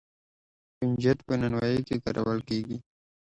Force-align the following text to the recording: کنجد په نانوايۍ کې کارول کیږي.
کنجد 0.77 1.17
په 1.27 1.33
نانوايۍ 1.39 1.79
کې 1.87 1.95
کارول 2.03 2.39
کیږي. 2.49 2.77